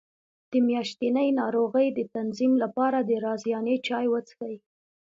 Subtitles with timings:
[0.51, 4.55] د میاشتنۍ ناروغۍ د تنظیم لپاره د رازیانې چای وڅښئ